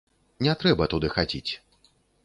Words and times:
Не 0.47 0.55
трэба 0.63 0.89
туды 0.95 1.13
хадзіць. 1.19 1.51